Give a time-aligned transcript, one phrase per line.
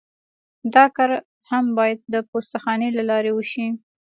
[0.75, 1.11] دا کار
[1.49, 3.67] هم باید د پوسته خانې له لارې وشي